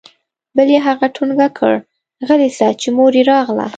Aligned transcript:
بل 0.55 0.67
يې 0.73 0.79
هغه 0.87 1.07
ټونګه 1.15 1.47
كړ 1.57 1.73
غلى 2.27 2.49
سه 2.57 2.67
چې 2.81 2.87
مور 2.97 3.13
يې 3.19 3.23
راغله. 3.31 3.67